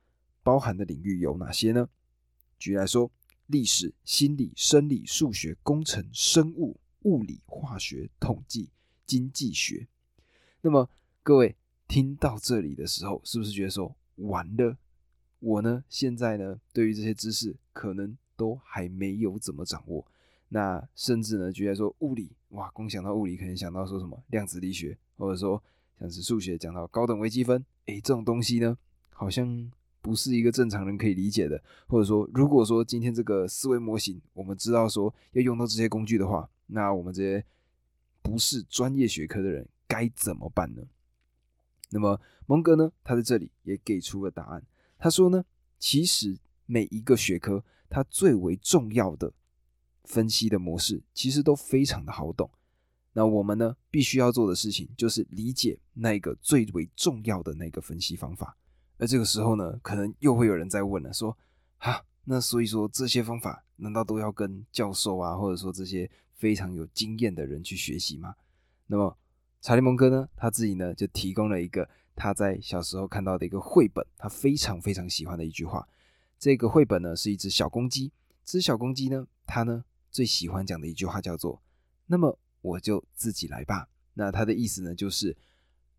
[0.43, 1.87] 包含的领域有哪些呢？
[2.59, 3.11] 举例来说，
[3.49, 8.71] 历史、心理、生理、数学、工程、生物、物理、化学、统计、
[9.05, 9.87] 经济学。
[10.63, 10.89] 那么
[11.23, 11.55] 各位
[11.87, 14.79] 听到这里的时候，是不是觉得说完了？
[15.41, 20.07] 我呢，现在呢，对于这些知识可能都还没有怎么掌握。
[20.49, 25.63] 那甚至呢，举例说，物理，哇，光想到物理，可能想到说什么量子力学，或者说
[25.99, 28.79] 像是数学讲到高等微积分，诶，这种东西呢，
[29.11, 29.71] 好像。
[30.03, 37.45] 不是一个正常人可以理解的，或者说，如果说今天这个思维模型，我们知道说要用到这些工具的话，那我们这些
[38.23, 40.83] 不是专业学科的人该怎么办呢？
[41.91, 44.63] 那么蒙格呢，他在这里也给出了答案。
[45.01, 45.45] 他说呢，
[45.79, 49.33] 其实每一个学科它最为重要的
[50.05, 52.49] 分析的模式，其实都非常的好懂。
[53.15, 58.57] 那我们呢，必须要做的事情就是理解那个最为重要的那个分析方法。
[58.99, 61.37] 而这个时候呢，可能又会有人在问了，说
[61.79, 68.35] ：“哈，那所以说这些方法难道都要跟教授啊，或者说这些非常有经验的人去学习吗？”
[68.87, 69.17] 那么
[69.63, 75.87] 查理蒙哥呢，他自己呢就提供了一个他在小时候看到的一个绘本，他非常非常喜欢的一句话。
[76.39, 78.13] 这个绘本呢是一只小公鸡，
[78.45, 81.61] 这只小公鸡呢，它呢最喜欢讲的一句话叫做
[82.07, 85.37] ：“那么我就自己来吧。”那它的意思呢，就是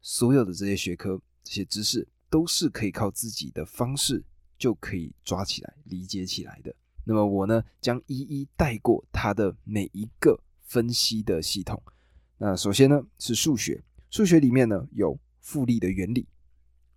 [0.02, 2.08] 所有的这些学科、这些知识。
[2.32, 4.24] 都是可以靠自己的方式
[4.58, 6.74] 就可以抓起来、理解起来的。
[7.04, 11.84] 那么我呢，将一一带过它的每一个分析的系统。
[12.38, 16.26] 那首先呢是数学，数学里面呢有复利的原理，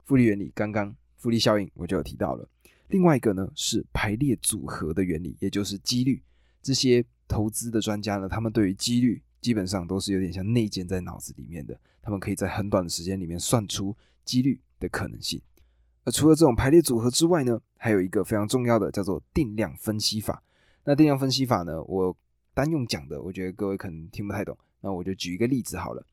[0.04, 2.48] 复利原理刚刚复利效应我就有提到了。
[2.86, 6.22] 另外一个呢是排列组合的原理，也就是几率。
[6.62, 14.60] 这些投资的专家呢，他们对于几率基本上都是有点像内建在脑子里面的，他们可以在很短的时间里面算出几率。
[14.80, 15.40] 的可能性，
[16.02, 20.42] 而除了这种排列组合之外呢，还有一个非常重要的叫做定量分析法。
[20.84, 22.14] 那定量分析法呢，我
[22.52, 24.58] 单用讲的，我觉得各位可能听不太懂。
[24.80, 26.04] 那我就举一个例子好了。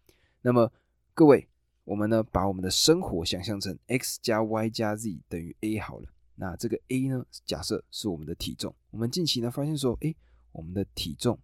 [0.44, 0.72] 那么
[1.13, 1.46] 各位，
[1.84, 6.08] 我们呢把我们的生活想象成 x 加 y 加 z 等于 a 好了。
[6.36, 8.74] 那这个 a 呢，假设是我们的体重。
[8.89, 10.13] 我们近期呢发现说，哎，
[10.52, 11.38] 我们的体重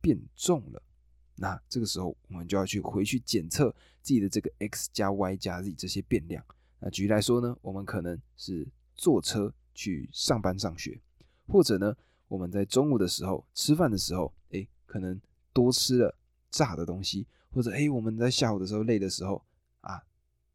[0.00, 0.82] 变重了。
[1.36, 3.70] 那这个时候，我们就要去回去检测
[4.02, 6.44] 自己的这个 x 加 y 加 z 这些变量。
[6.78, 11.00] 那举例来说呢，我们可能是坐车去上班上学，
[11.46, 11.96] 或者呢，
[12.28, 15.18] 我们在中午的时候吃饭的时候，哎，可能
[15.52, 16.14] 多吃了
[16.50, 19.42] 炸的东西，或者哎，我们在下午的时候累的时候，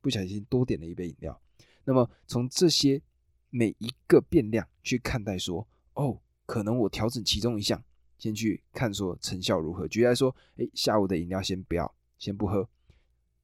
[0.08, 1.38] 不小心多点了一杯饮料。
[1.84, 3.02] 那么从这些
[3.50, 7.84] 每一个变量去看待说，哦，可能我调整其中一项，
[8.18, 9.86] 先去看说成效如何。
[9.86, 12.70] 举例来说，哎，下午的饮料先不要，先不喝。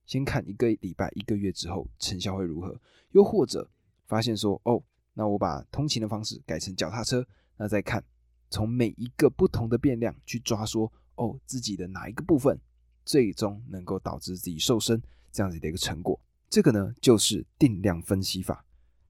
[0.05, 2.79] 先看一个礼拜、一个月之后成效会如何，
[3.11, 3.69] 又或者
[4.05, 4.81] 发现说，哦，
[5.15, 8.01] 那我把通勤的方式改成脚踏车，那再看
[8.49, 12.57] 从每一个不同的变量去抓，说，哦，自己的哪一个部分
[13.05, 16.19] 最终能够导致自己瘦身这样子的一个成果，
[16.53, 18.63] 这个呢就是定量分析法。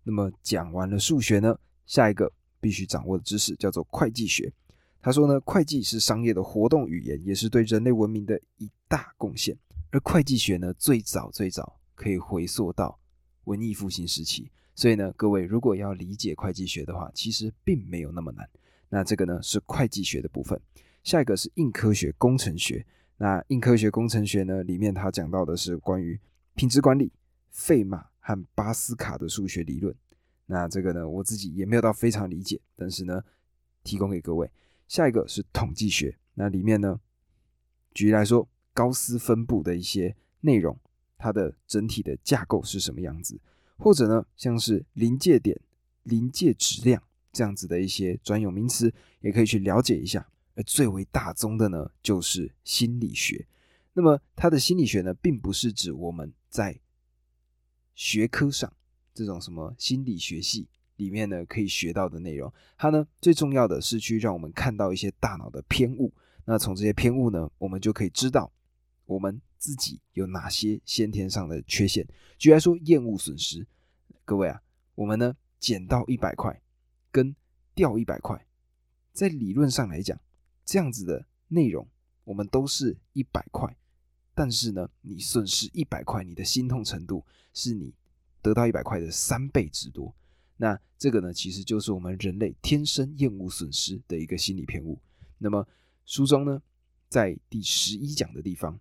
[0.03, 4.49] 那么讲完了数学呢，下一个必须掌握的知识叫做会计学。
[5.01, 9.57] 他说呢，会计是商业的活动语言，也是对人类文明的一大贡献。
[9.91, 12.97] 而会计学呢，最早最早可以回溯到
[13.43, 18.49] 文艺复兴时期，所以呢，各位如果要理解会计学的话，其实并没有那么难。
[18.87, 20.57] 那这个呢是会计学的部分，
[21.03, 22.85] 下一个是硬科学工程学。
[23.17, 26.17] 那硬科学工程学呢，里面它讲到的是关于
[26.55, 27.11] 品质管理、
[27.53, 29.95] 费马和巴斯卡的数学理论。
[30.47, 33.23] 那这个呢，我自己也没有到非常理解，但是呢，
[33.85, 34.51] 提供给各位。
[34.89, 36.99] 下一个是统计学，那里面呢，
[37.93, 40.77] 举例来说，高斯分布的一些内容，
[41.17, 43.39] 它的整体的架构是什么样子？
[43.77, 45.59] 或者呢，像是临界点、
[46.03, 50.27] 临界质量这样子的一些专有名词，也可以去了解一下。
[50.55, 53.47] 而最为大宗的呢，就是心理学。
[53.93, 56.79] 那么它的心理学呢，并不是指我们在
[57.95, 58.71] 学科上
[59.13, 62.51] 这种什么心理学系里面呢可以学到的内容。
[62.77, 66.13] 它呢，最重要的是去让我们看到一些大脑的偏误。
[66.45, 68.51] 那从这些偏误呢，我们就可以知道
[69.05, 72.07] 我们自己有哪些先天上的缺陷。
[72.37, 73.65] 举例来说，厌恶损失。
[74.25, 74.61] 各位啊，
[74.95, 76.61] 我们呢捡到一百块
[77.11, 77.35] 跟
[77.73, 78.45] 掉一百块，
[79.11, 80.19] 在理论上来讲。
[80.65, 81.85] 这样子的内容，
[82.23, 83.75] 我们都是一百块，
[84.35, 87.93] 但是呢，你损失一百块，你的心痛程度是你
[88.41, 90.13] 得到一百块的三倍之多。
[90.57, 94.99] 那这个呢，其实就是我们人类天生厌恶损失的一个心理偏误。
[95.37, 95.67] 那么
[96.05, 96.61] 书中呢，
[97.09, 98.79] 在第十一讲的地方，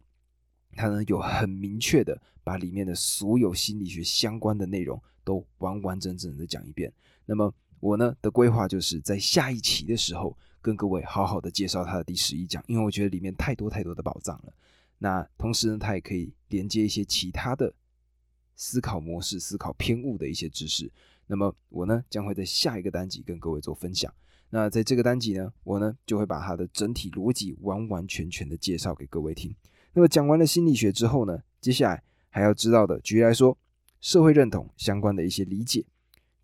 [0.75, 6.93] 它呢有很明确的把里面的所有心理学相关的内容都完完整整的讲一遍。
[7.27, 10.37] 那么我呢的规划就是在下一期的时候。
[10.65, 14.53] 跟各位好好的介绍它的第十一讲，因为我觉得里面太多太多的宝藏了。
[15.03, 17.75] 那同时呢，它也可以连接一些其他的
[18.55, 20.89] 思考模式、思考偏误的一些知识。
[21.27, 24.15] 那么我呢，将会在下一个单集跟各位做分享。
[24.51, 29.53] 那在这个单集呢，我呢就会把它的整体逻辑完完全全的介绍给各位听。
[29.93, 33.59] 那么讲完了心理学之后呢，接下来还要知道的，举例来说，
[34.01, 35.85] 社会认同相关的一些理解。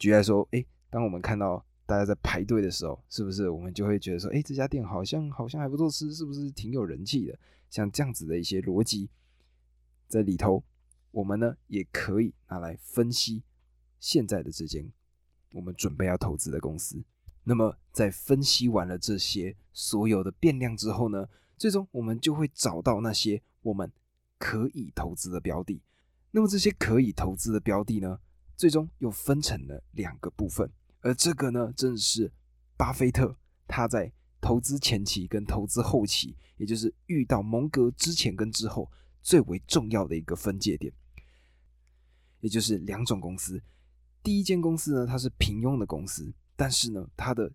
[0.00, 1.64] 举例来说，诶，当我们看到。
[1.88, 7.38] 大家在排队的时候，是不是我们就会觉得说，哎，这家店好像好像还不错吃，是不是挺有人气的？
[7.70, 9.10] 像这样子的一些逻辑
[10.06, 10.62] 在里头，
[11.10, 13.42] 我们呢也可以拿来分析
[13.98, 14.90] 现在的这间
[15.52, 17.02] 我们准备要投资的公司。
[17.44, 23.90] 那么在分析完了这些所有的变量之后呢，最终我们就会找到那些我们
[24.38, 25.80] 可以投资的标的。
[26.30, 28.20] 那么这些可以投资的标的呢，
[28.54, 30.70] 最终又分成了两个部分。
[31.00, 32.30] 而这个呢，正是
[32.76, 33.34] 巴菲特
[33.66, 40.92] 他在投资前期跟投资后期，也就是遇到蒙格之前跟之后最为重要的一个分界点，
[42.40, 43.62] 也就是两种公司。
[44.22, 47.52] 第一间公司呢，它是平庸的公司，但是呢，它的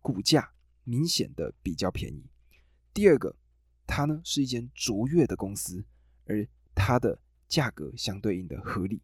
[0.00, 0.52] 股价
[0.84, 2.24] 明显的比较便宜。
[2.92, 3.36] 第二个，
[3.86, 5.84] 它呢是一间卓越的公司，
[6.24, 9.00] 而它的价格相对应的合理。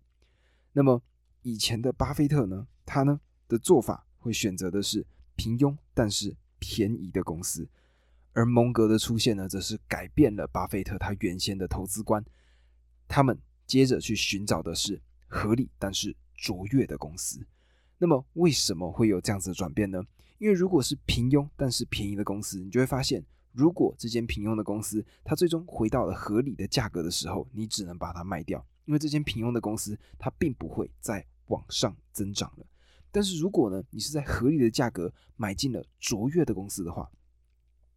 [0.72, 1.02] 那么
[1.42, 3.20] 以前的巴菲特呢，他呢？
[3.48, 6.36] 的做法会选择的是平庸但是
[6.68, 7.68] 便宜的公司，
[8.32, 12.24] 而蒙格的出现呢，则是改变了巴菲特他原先的投资观。
[13.06, 17.46] 他们接着去寻找的是合理但是卓越的公司。
[17.98, 20.02] 那么为什么会有这样子的转变呢？
[20.38, 32.66] 因为如果是平庸但是便宜的公司，你就会发现，如果这间平庸的公司它最终回到了合理的价格的时候，你只能把它卖掉，因为这间平庸的公司它并不会再往上增长了。
[33.10, 37.10] 但是如果呢，你是在合理的价格买进了卓越的公司的话，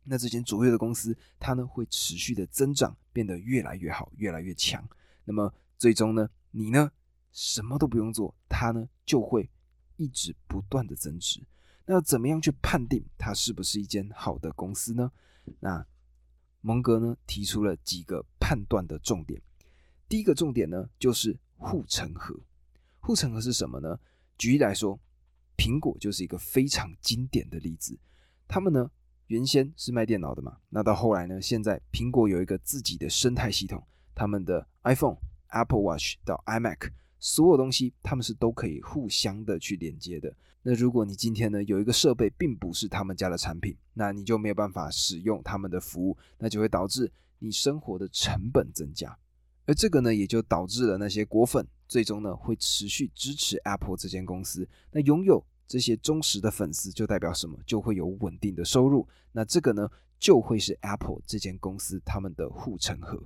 [0.03, 4.87] 那这间卓越的公司它呢会持续的增长，变得越来越好，越来越强。
[5.25, 6.91] 那么最终呢，你呢
[7.31, 9.49] 什么都不用做，它呢就会
[9.97, 11.41] 一直不断的增值。
[11.85, 15.11] 那怎么样去判定它是不是一间好的公司呢？
[15.59, 15.85] 那
[16.61, 19.41] 蒙格呢提出了几个判断的重点。
[20.07, 22.39] 第一个重点呢就是护城河。
[22.99, 23.99] 护城河是什么呢？
[24.39, 24.99] 举例来说。
[25.61, 27.99] 苹果就是一个非常经典的例子。
[28.47, 28.89] 他们呢，
[29.27, 35.17] 原先是卖电脑的嘛，那到后来呢，现在苹果有一个自己的生态系统，他们的 iPhone、
[35.49, 40.33] Apple Watch 到 iMac，所有东西他们是都可以互相的去连接的。
[40.61, 49.19] 那如果你今天呢有一个设备并不是他们家的产品，那你就没有办法使用他们的服务，那就会导致你生活的成本增加。
[49.65, 54.65] 而这个呢，也就导致了那些果粉最终呢会持续支持 Apple 这间公司。
[54.91, 57.59] 那拥有这些忠实的粉丝，就代表什么？
[57.65, 59.05] 就会有稳定的收入。
[59.33, 63.21] 那这个呢，就会是 Apple 这间公司他们的护城河。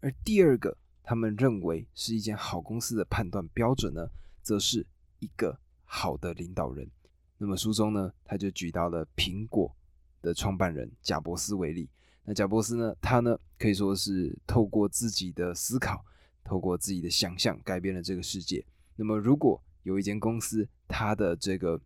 [0.00, 4.10] 而第二个，他们认为是一间好公司的判断标准呢，
[4.42, 4.86] 则是
[5.20, 6.90] 一个好的领导人。
[7.38, 9.74] 那么书中呢，他就举到了苹果
[10.20, 11.88] 的创办人贾伯斯为例。
[12.24, 12.94] 那贾伯斯呢？
[13.00, 16.04] 他呢可以说是透过自己的思考，
[16.48, 18.64] 透过自己的想象，改变了这个世界。
[18.96, 21.78] 那么，如果有一间公司，它的这个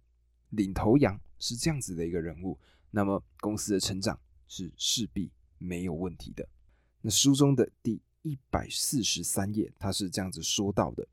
[0.50, 2.56] 领头羊是这样子的一个人物，
[2.92, 6.48] 那么公司的成长是势必没有问题的。
[7.00, 11.06] 那书中的第一百四十三页，他是这样子说到的：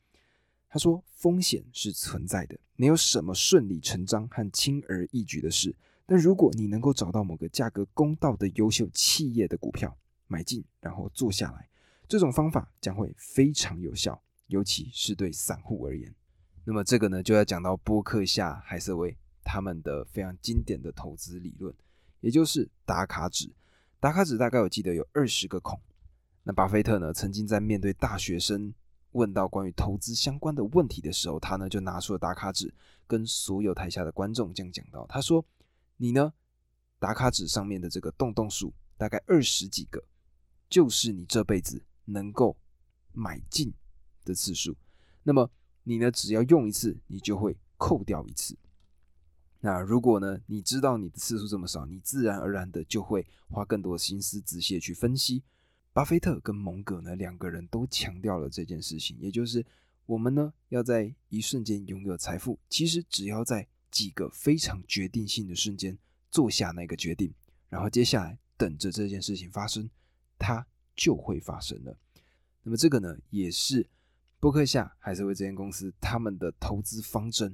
[0.69, 5.75] 他说，风险是存在的，没有什么顺理成章和轻而易举的事。
[6.05, 9.97] 但如果你能够找到某个价格公道的优秀企业的股票，
[10.27, 11.67] 买进然后做下来，
[12.09, 16.13] 这种方法将会非常有效，尤其是对散户而言。
[16.65, 21.71] 那么这个呢，就要讲到波克夏海瑟薇他们的非常经典的投资理论，
[22.19, 23.53] 也就是打卡纸。
[23.99, 25.79] 打卡纸大概我记得有二十个孔。
[26.41, 28.73] 那巴菲特呢，曾经在面对大学生
[29.11, 32.73] 问到关于投资相关的问题的时候，他呢就拿出了打卡纸，
[33.05, 35.45] 跟所有台下的观众这样讲到：他说，
[35.97, 36.33] 你呢，
[36.97, 40.03] 打卡纸上面的这个洞洞数大概二十几个，
[40.67, 42.57] 就是你这辈子能够
[43.13, 43.73] 买进
[44.25, 44.75] 的次数。
[45.23, 45.49] 那么
[45.83, 46.11] 你呢？
[46.11, 48.57] 只要用一次，你就会扣掉一次。
[49.61, 50.39] 那如果呢？
[50.47, 55.43] 你知道你的次数这么少，你自然而然的就会花更多的心思仔细去分析。
[55.91, 59.65] 巴菲特跟蒙格呢两个人都强调了这件事情，也就是
[60.05, 65.97] 我们呢要在一瞬间拥有财富，其实只要在几个非常决定性的瞬间
[66.31, 67.33] 做下那个决定，
[67.67, 69.89] 然后接下来等着这件事情发生，
[70.37, 70.65] 它
[70.99, 71.97] 就会发生了。
[72.63, 73.87] 那么这个呢也是。
[74.41, 77.53] 伯克夏海瑟薇这间公司，他们的投资方针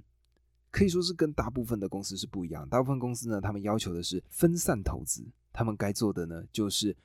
[0.69, 2.69] 可以说是跟大部分的公司是不一样。
[2.69, 6.95] 大部分公司呢，他们要求的是分散投资，他们该做的呢，就是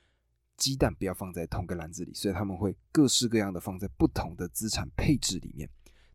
[0.59, 5.67] 鸡蛋不要放在同个篮子里，所以他们会各式各样的放在不同的资产配置里面。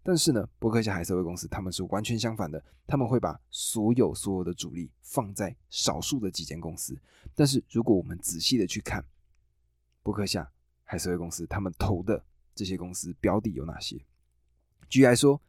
[0.03, 6.95] 但是呢，伯克夏海瑟薇公司他们是完全相反的，他们会把所有所有的主力放在少数的几间公司。
[7.34, 9.03] 但是如果我们仔细的去看
[10.06, 10.51] 伯克夏
[10.84, 12.24] 海瑟薇公司，他们投的。
[12.53, 13.97] 这些公司标的有哪些？
[14.88, 15.41] 举例来说，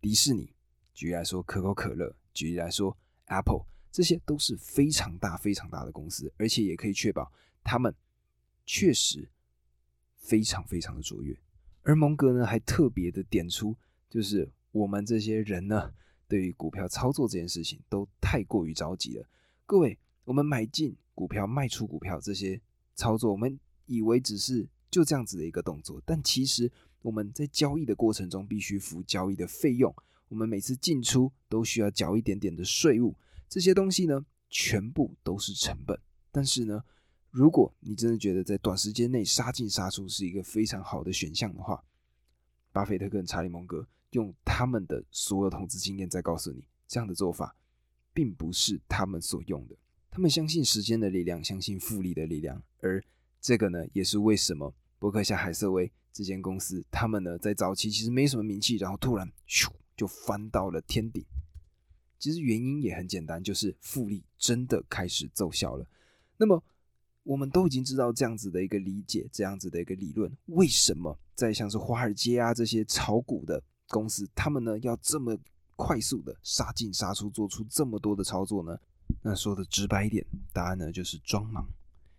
[0.00, 0.46] 迪士尼；
[0.92, 2.96] 举例来说，可口可乐；举例来说
[3.26, 7.30] ，Apple，这些都是非常大、非常大的公司，而且也可以确保
[7.62, 7.94] 他们
[8.66, 9.30] 确实
[10.16, 11.38] 非常非常的卓越。
[11.82, 13.76] 而蒙格呢，还特别的点出，
[14.10, 15.92] 就是我们这些人呢，
[16.26, 19.28] 对于股票操作这件事情都太过于着急了。
[19.64, 22.60] 各位，我们买进股票、卖出股票这些
[22.96, 24.68] 操作，我们以为只是。
[24.90, 26.72] 就这样子的一个动作，但其实
[27.02, 29.94] 我们在交易的过程中必须付交易的费用，
[30.28, 33.14] 我们每次进出都需要缴一点点的税务，
[33.50, 36.00] 这些东西呢，全部都是成本。
[36.32, 36.82] 但是呢，
[37.30, 41.84] 如果你真的觉得在短时间内杀进杀出是一个非常好的选项的话，
[42.72, 47.54] 巴菲特跟查理蒙格用他们的所有投资经验在告诉你，这样的做法
[48.14, 49.76] 并不是他们所用的。
[50.10, 53.04] 他们相信时间的力量，相信复利的力量，而。
[53.40, 61.24] 这个呢，也是为什么伯克夏海瑟薇这间公司，他们呢在早期其实没什么名气，然后突然咻就翻到了天顶。
[62.18, 65.86] 其实原因也很简单，就是复利真的开始奏效了。
[66.36, 66.60] 那么
[67.22, 75.38] 我们都已经知道这样子的一个理解，这样子的一个理论，为什么在像是华尔街啊这些炒股的公司，他们呢要这么
[75.76, 78.76] 快速的杀进杀出，做出这么多的操作呢？
[79.22, 81.64] 那说的直白一点，答案呢就是装忙，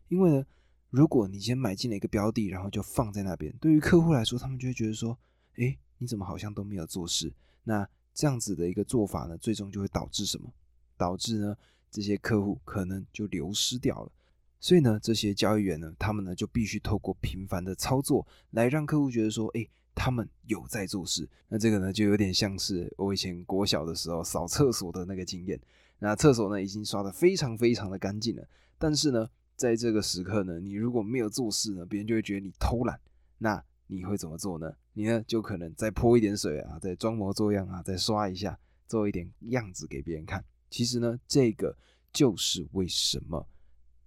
[0.07, 0.45] 因为呢。
[0.90, 5.16] 如果你先买进了一个标的，然后就放在那边，对于客户来说，他们就会觉得说
[5.58, 7.32] ：“哎，你怎么好像都没有做事？”
[7.64, 10.52] 那这样子的一个做法呢，最终就会导致什么？
[10.98, 11.56] 导致呢，
[11.92, 14.12] 这些客户可能就流失掉了。
[14.60, 25.60] 所以呢，这些交易员呢，他们呢就必须透过频繁的操作来让客户觉得说：“哎，他们有在做事。”那这个呢，就有点像是我以前国小的时候扫厕所的那个经验。
[26.00, 28.48] 那厕所呢，已经刷的非常非常的干净了，
[28.80, 29.30] 但是呢。
[29.60, 32.97] 在这个时刻呢，你如果没有做事呢，别人就会觉得你偷懒。
[33.39, 34.74] 那你会怎么做呢？
[34.93, 38.57] 你呢就可能再泼一点水啊，再装模作样啊，再刷一下，
[38.88, 40.41] 做一点样子给别人看。
[40.70, 41.76] 其实呢，这个
[42.14, 43.45] 就是为什么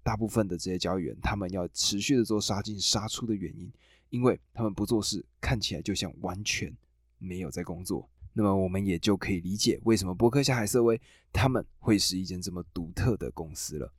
[0.03, 3.70] 大部分的这些交易员他们要持续的做杀进杀出的原因，
[4.09, 6.74] 因为他们不做事，看起来就像完全
[7.18, 8.09] 没有在工作。
[8.32, 10.98] 那么我们也就可以理解为什么伯克夏海瑟薇
[11.30, 13.92] 他们会是一间这么独特的公司了。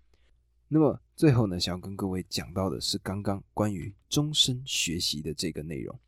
[0.74, 6.00] 那么最后呢，想要跟各位讲到的是刚刚关于终身学习的这个内容。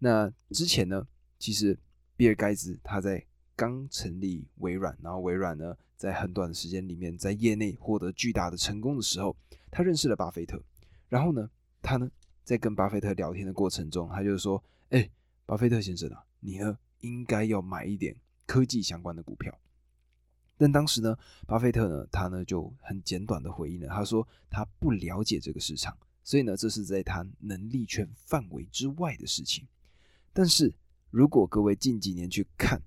[0.00, 1.06] 那之前呢，
[1.38, 1.78] 其实
[2.16, 3.24] 比尔盖茨他在
[3.54, 9.36] 刚成立微软，然后微软呢在很短的时间里面在业内获得巨大的成功的时候，
[9.70, 10.60] 他认识了巴菲特。
[11.08, 11.48] 然后呢，
[11.80, 12.10] 他呢
[12.42, 15.08] 在跟巴菲特聊天的过程中，他就说：“哎，
[15.46, 19.56] 巴菲特先生啊，你呢应该要买一点科技相关的股票。”
[20.56, 29.66] 但当时呢，巴菲特呢，他呢就很简短的回应了，他说他不了解这个市场，所以呢，这是在他能力圈范围之外的事情。
[30.32, 30.72] 但是
[31.10, 32.80] 如果各位近几年去看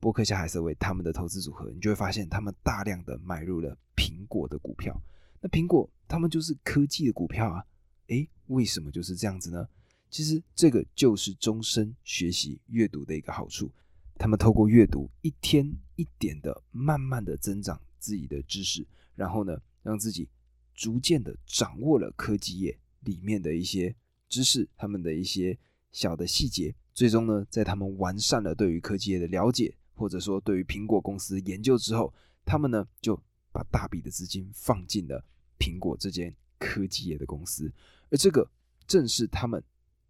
[0.00, 5.00] 波克夏海瑟薇他们的投资组合，你就会发现他们大量的买入了苹果的股票。
[5.40, 7.64] 那苹果他们就是科技的股票啊，
[8.06, 9.68] 诶，为什么就是这样子呢？
[10.10, 13.70] 其实这个就是终身学习阅读的一个好处。
[14.18, 20.28] 他们透过阅读，一天一点的慢慢的增长自己的知识，然后呢，让自己
[20.74, 23.94] 逐渐的掌握了科技业里面的一些
[24.28, 25.56] 知识，他们的一些
[25.92, 26.74] 小的细节。
[26.92, 32.12] 最终呢，在他们完善了对于科技业的了解，或者说对于苹果公司研究之后，
[32.44, 33.16] 他们呢就
[33.52, 35.24] 把大笔的资金放进了
[35.60, 37.72] 苹果这间科技业的公司，
[38.10, 38.50] 而这个
[38.86, 39.62] 正是他们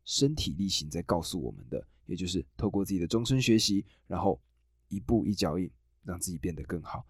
[0.06, 4.40] 身体力行在告诉我们的，也就是透过自己的终身学习，然后
[4.88, 5.70] 一步一脚印，
[6.02, 7.06] 让自己变得更好。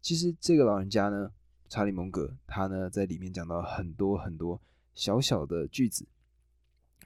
[0.00, 1.32] 其实这个老人家呢，
[1.68, 4.60] 查理蒙格，他呢在里面讲到很多很多
[4.94, 6.06] 小小的句子。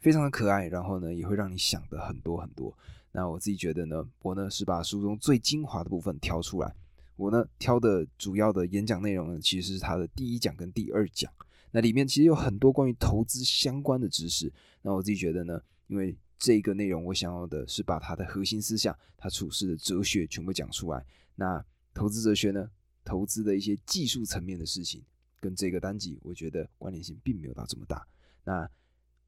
[0.00, 2.76] 非常的可爱，然后呢，也会让你想的很多很多。
[3.12, 6.74] 那我自己觉得呢，我呢是把书中最精华的部分挑出来。
[7.16, 11.32] 我呢挑的主要的演讲内容呢，其实是他的第一讲跟第二讲。
[11.70, 14.52] 那里面其实有很多关于投资相关的知识。
[14.82, 21.04] 那我自己觉得呢，因为这个内容我想要的是把他的核心思想、他处事的哲学全部讲出来。
[21.34, 21.64] 那
[21.94, 22.70] 投资哲学呢，
[23.04, 25.02] 投资的一些技术层面的事情，
[25.40, 28.06] 跟这个单集我觉得关联性并没有到这么大。
[28.44, 28.68] 那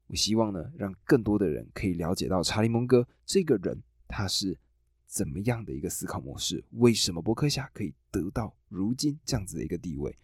[0.07, 4.57] 我希望呢，让更多的人可以了解到查理蒙哥这个人他是
[5.05, 10.15] 怎么样的一个思考模式，为什么伯克夏可以得到如今这样子的一个地位。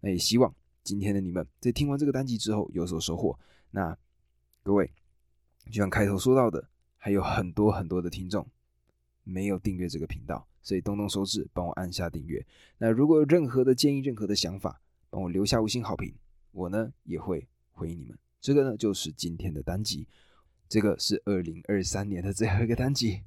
[0.00, 3.38] 那也希望今天的你们在听完这个单集之后有所收获。
[3.70, 3.96] 那
[4.62, 4.90] 各位，
[5.70, 8.46] 就像开头说到的，还有很多很多的听众
[9.24, 12.44] 没有订阅这个频道，所以动动手指帮我按下订阅。
[12.78, 16.14] 那如果有任何的建议、任何的想法，帮我留下五星好评，
[16.52, 18.18] 我呢也会回应你们。
[18.40, 20.06] 这个呢，就是今天的单集。
[20.68, 23.22] 这个是二零二三年的最后一个单集。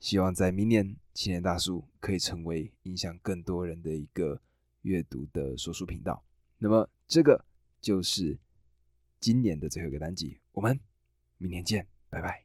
[0.00, 4.40] 希望在明年，青年大叔可以成为影响更多人的一个
[4.82, 6.22] 阅读的说书频道。
[6.58, 7.44] 那么，这个
[7.80, 8.38] 就是
[9.18, 10.38] 今年的最后一个单集。
[10.52, 10.78] 我们
[11.38, 12.42] 明天见，拜拜。